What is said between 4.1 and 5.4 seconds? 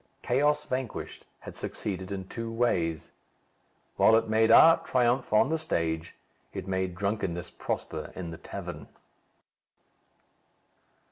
it made art triumph